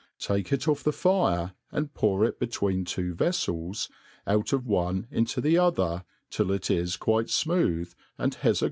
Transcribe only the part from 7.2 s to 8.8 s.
fmooth, and has a great froth.